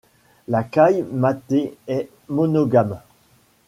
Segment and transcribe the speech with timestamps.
[0.47, 2.99] La caille nattée est monogame.